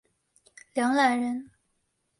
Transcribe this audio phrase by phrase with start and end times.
[0.73, 1.51] 梁览人。